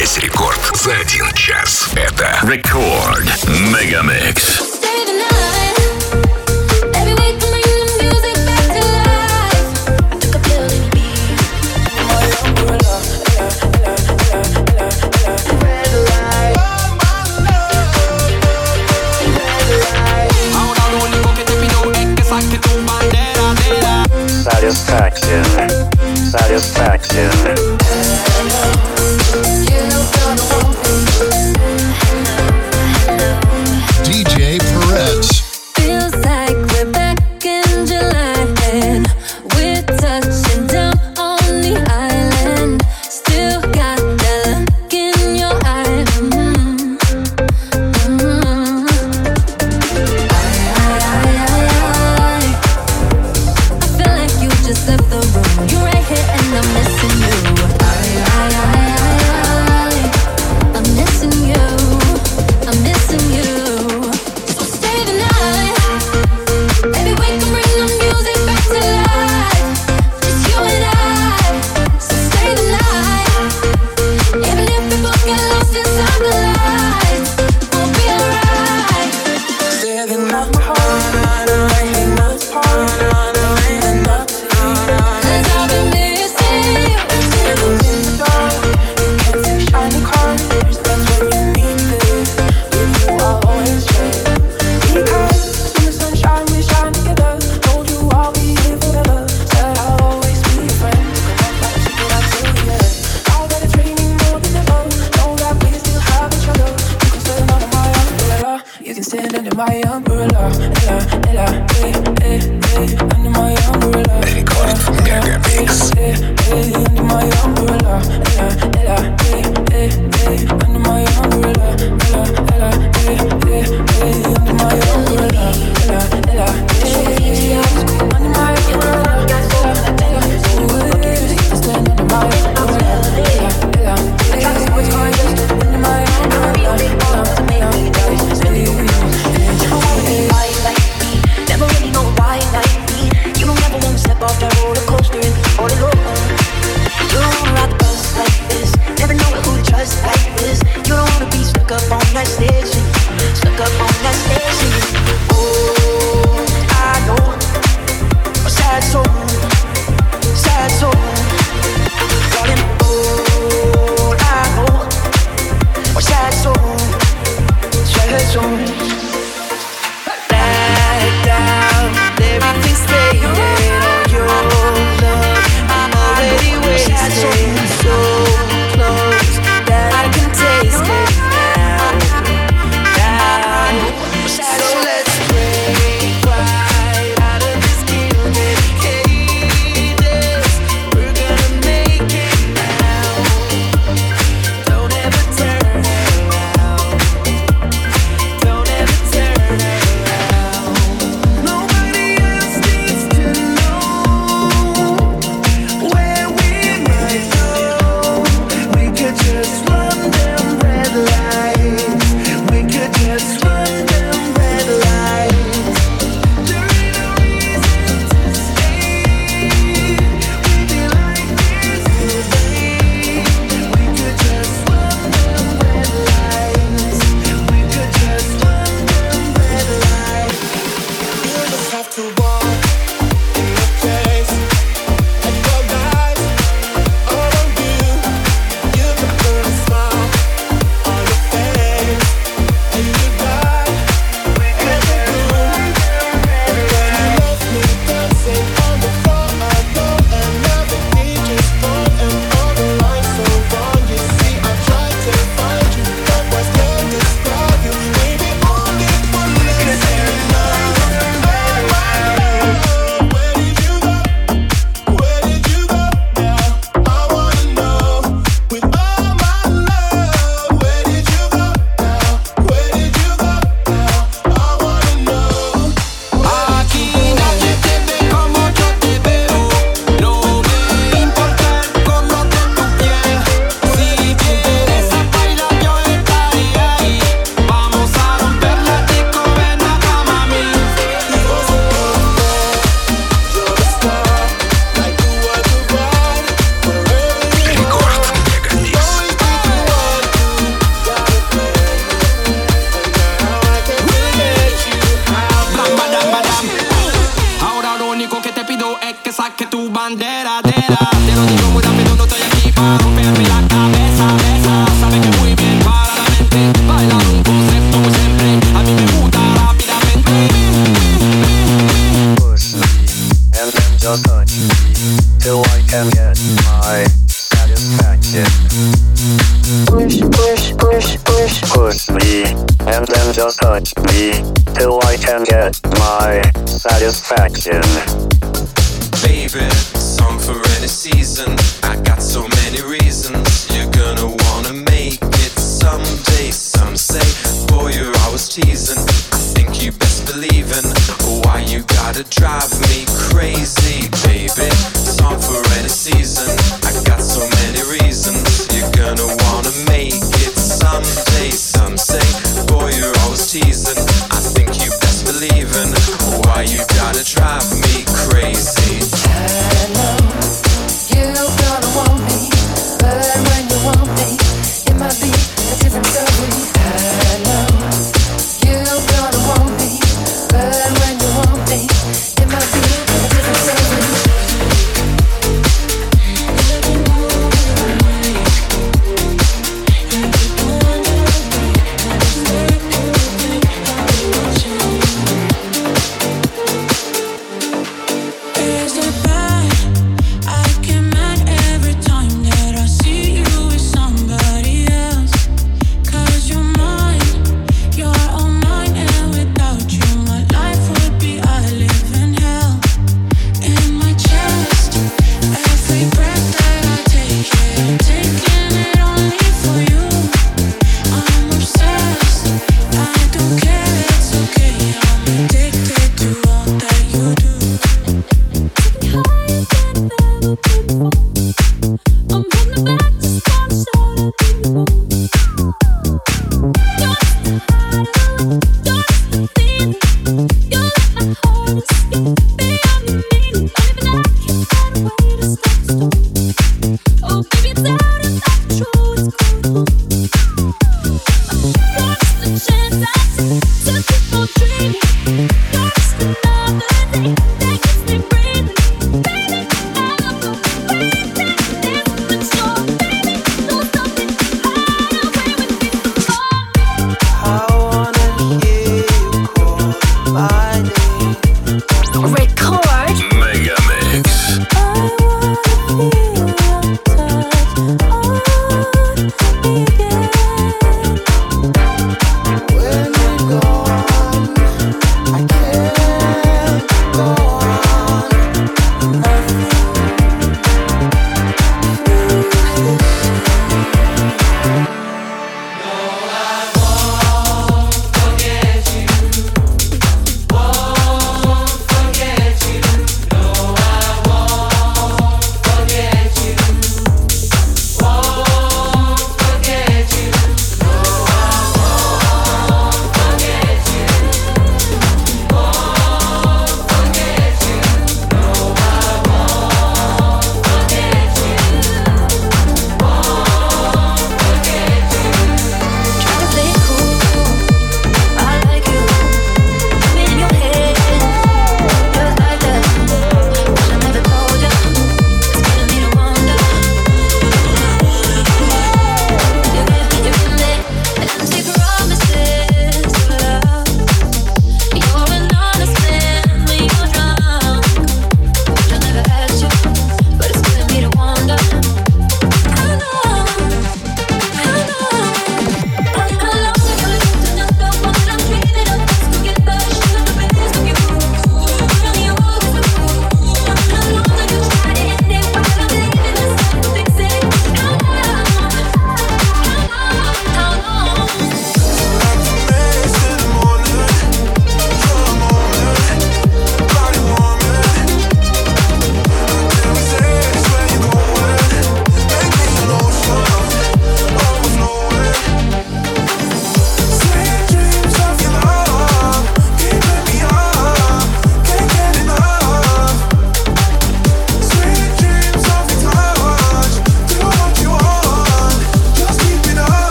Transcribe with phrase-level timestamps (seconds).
[0.00, 1.88] Весь рекорд за один час.
[1.94, 4.62] Это Рекорд Мегамикс.
[24.44, 25.44] Satisfaction.
[26.30, 27.79] Satisfaction.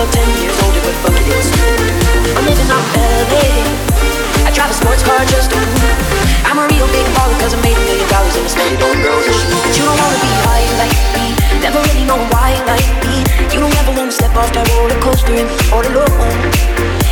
[0.00, 3.44] girl ten years older, but fuck it, it I'm living off LA.
[4.48, 5.60] I drive a sports car just to
[6.48, 8.80] I'm a real big baller cause I made a million dollars and I spent it
[8.80, 9.36] on girls and.
[9.60, 11.26] But you don't wanna be high like me,
[11.60, 13.28] never really know why like me.
[13.52, 16.08] You don't ever wanna step off that roller coaster and be alone.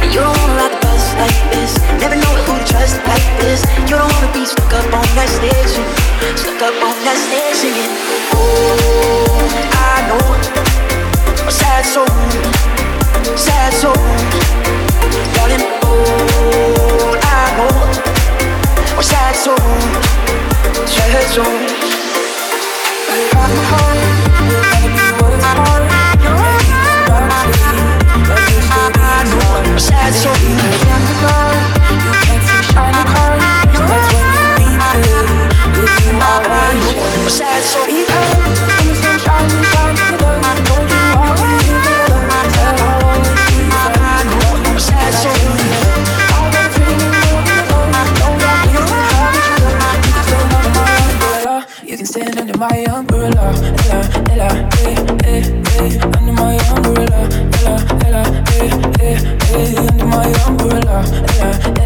[0.00, 3.28] And You don't wanna ride the bus like this, never know who to trust like
[3.44, 3.68] this.
[3.84, 5.76] You don't wanna be stuck up on that stage,
[6.40, 7.92] stuck up on that stage singing.
[8.32, 9.44] Oh,
[9.76, 10.28] I know
[11.50, 12.06] sad soul,
[13.36, 13.94] sad soul.
[15.34, 17.72] Darling, all I know,
[19.00, 19.56] sad soul,
[20.86, 21.58] sad soul.
[23.32, 23.98] Rock my heart,
[24.72, 25.84] make me work hard.
[29.78, 31.14] Sad soul, you can't be.
[31.88, 33.42] You can't see shiny cars.
[33.72, 35.08] That's when you leave me.
[35.76, 36.78] You do my one.
[37.30, 37.86] Sad soul,
[61.06, 61.77] yeah, yeah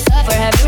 [0.00, 0.59] was up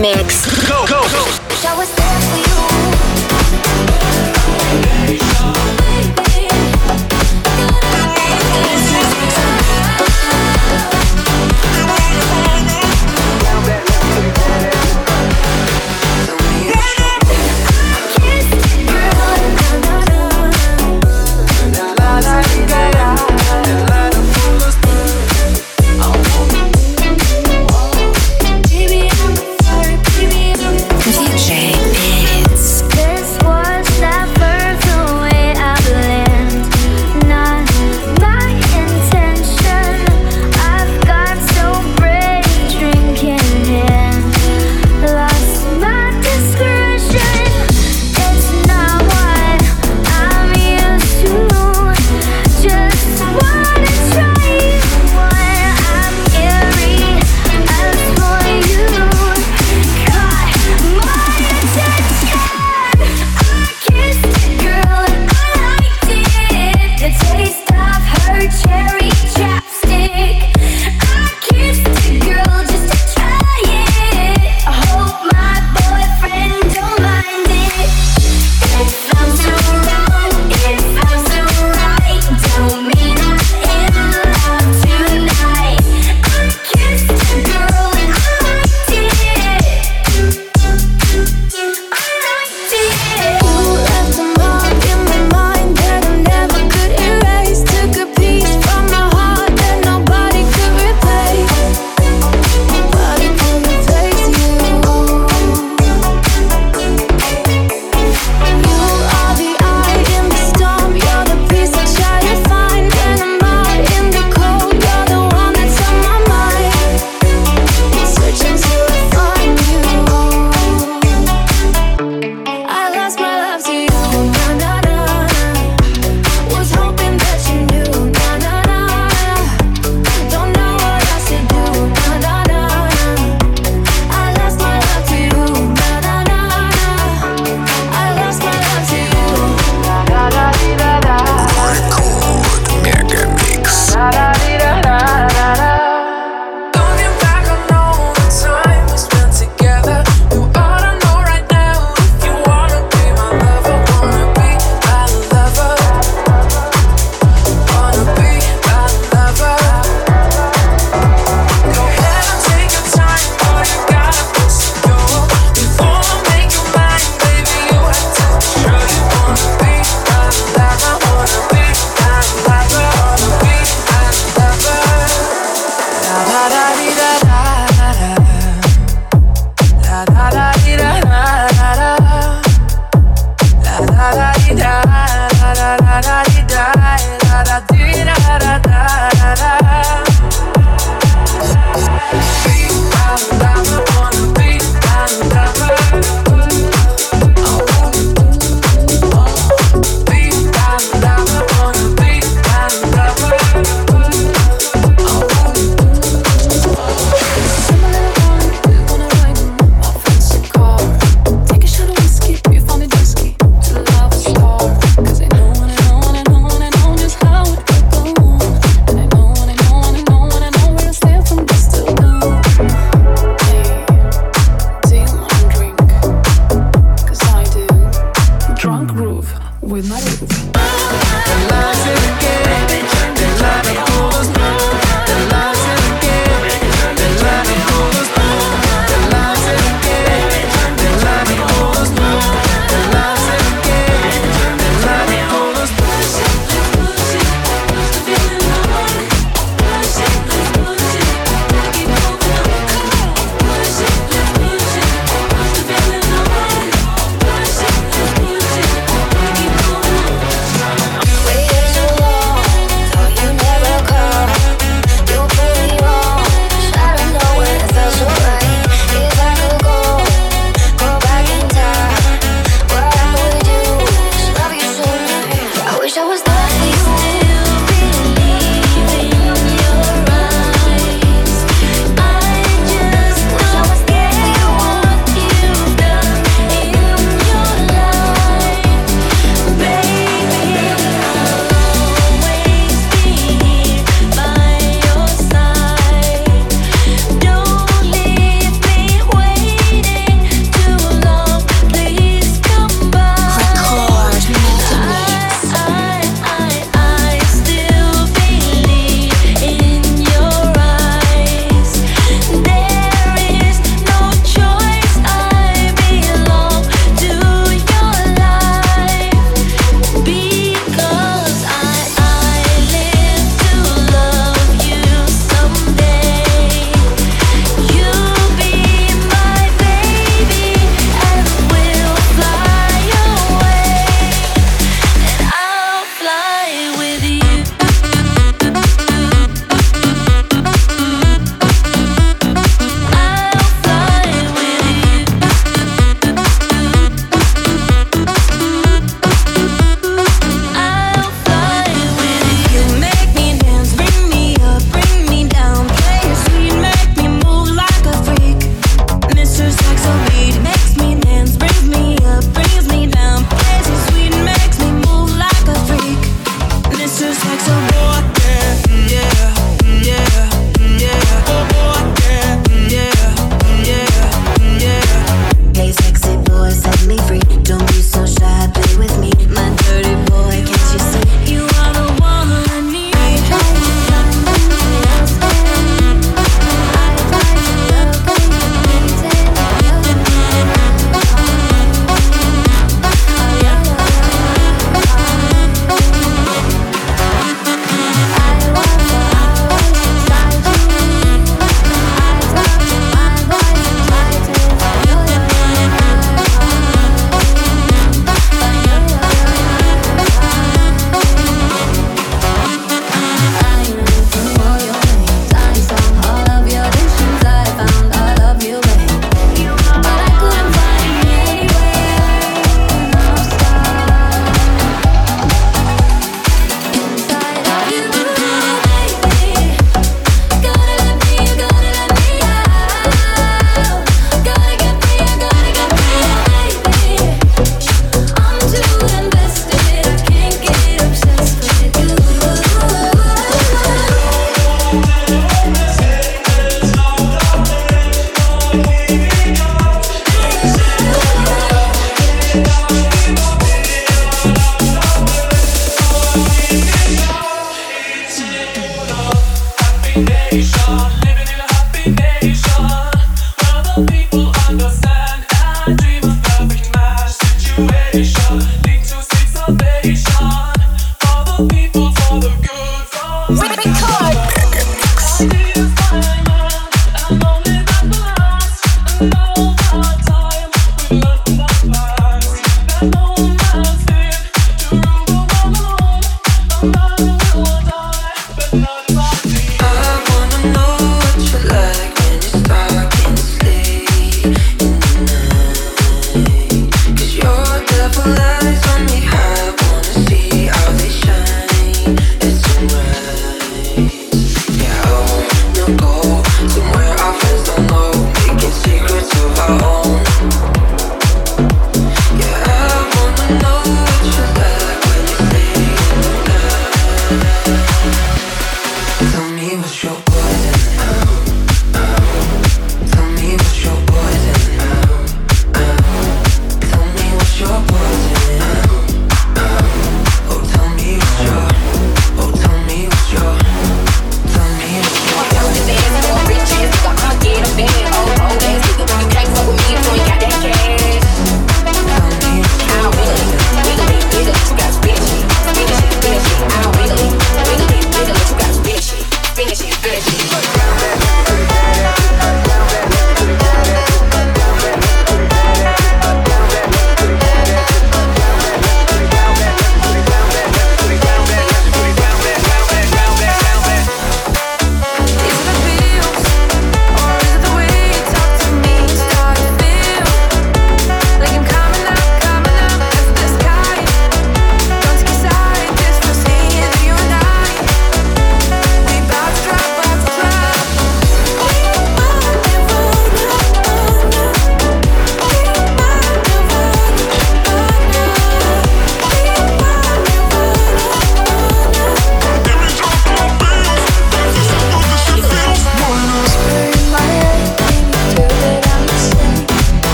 [0.00, 0.39] Mix.